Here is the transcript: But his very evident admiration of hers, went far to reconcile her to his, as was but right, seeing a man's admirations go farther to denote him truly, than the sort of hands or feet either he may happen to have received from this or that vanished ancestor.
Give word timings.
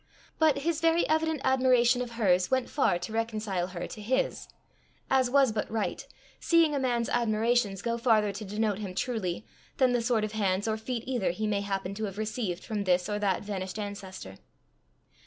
But 0.39 0.57
his 0.57 0.81
very 0.81 1.07
evident 1.07 1.41
admiration 1.43 2.01
of 2.01 2.13
hers, 2.13 2.49
went 2.49 2.71
far 2.71 2.97
to 2.97 3.13
reconcile 3.13 3.67
her 3.67 3.85
to 3.85 4.01
his, 4.01 4.47
as 5.11 5.29
was 5.29 5.51
but 5.51 5.69
right, 5.69 6.07
seeing 6.39 6.73
a 6.73 6.79
man's 6.79 7.07
admirations 7.07 7.83
go 7.83 7.99
farther 7.99 8.31
to 8.31 8.43
denote 8.43 8.79
him 8.79 8.95
truly, 8.95 9.45
than 9.77 9.91
the 9.93 10.01
sort 10.01 10.23
of 10.23 10.31
hands 10.31 10.67
or 10.67 10.75
feet 10.75 11.03
either 11.05 11.29
he 11.29 11.45
may 11.45 11.61
happen 11.61 11.93
to 11.93 12.05
have 12.05 12.17
received 12.17 12.63
from 12.63 12.85
this 12.85 13.07
or 13.09 13.19
that 13.19 13.43
vanished 13.43 13.77
ancestor. 13.77 14.37